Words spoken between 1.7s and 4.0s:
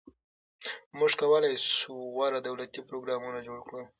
شو غوره دولتي پروګرامونه جوړ کړو.